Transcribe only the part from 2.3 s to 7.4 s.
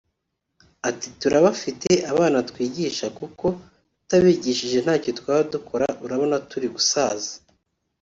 twigisha kuko tutabigishije ntacyo twaba dukora urabona turi gusaza